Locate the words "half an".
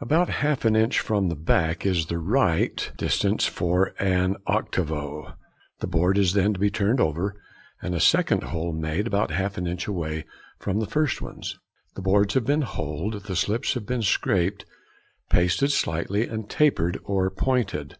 0.28-0.74, 9.30-9.68